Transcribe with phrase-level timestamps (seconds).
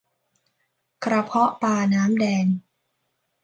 [1.03, 2.45] กระเพาะปลาน้ำแดง